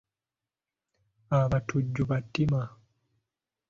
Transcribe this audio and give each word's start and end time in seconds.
Abatujju 1.39 2.03
battima 2.09 2.61